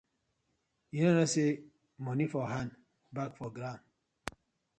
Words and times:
Yu 0.97 1.01
kow 1.15 1.27
say 1.33 1.49
moni 2.03 2.25
for 2.31 2.45
hand 2.53 2.71
back 3.15 3.31
na 3.39 3.47
grawn. 3.55 3.79